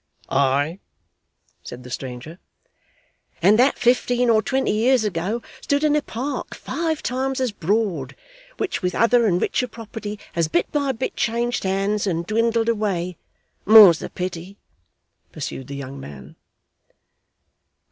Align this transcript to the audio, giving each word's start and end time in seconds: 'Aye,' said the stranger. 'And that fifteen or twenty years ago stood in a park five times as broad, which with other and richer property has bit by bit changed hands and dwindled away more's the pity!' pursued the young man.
'Aye,' 0.29 0.79
said 1.63 1.83
the 1.83 1.91
stranger. 1.91 2.39
'And 3.39 3.59
that 3.59 3.77
fifteen 3.77 4.31
or 4.31 4.41
twenty 4.41 4.71
years 4.71 5.03
ago 5.03 5.43
stood 5.61 5.83
in 5.83 5.95
a 5.95 6.01
park 6.01 6.55
five 6.55 7.03
times 7.03 7.39
as 7.39 7.51
broad, 7.51 8.15
which 8.57 8.81
with 8.81 8.95
other 8.95 9.27
and 9.27 9.39
richer 9.39 9.67
property 9.67 10.17
has 10.33 10.47
bit 10.47 10.71
by 10.71 10.91
bit 10.91 11.15
changed 11.15 11.65
hands 11.65 12.07
and 12.07 12.25
dwindled 12.25 12.67
away 12.67 13.15
more's 13.63 13.99
the 13.99 14.09
pity!' 14.09 14.57
pursued 15.31 15.67
the 15.67 15.75
young 15.75 15.99
man. 15.99 16.35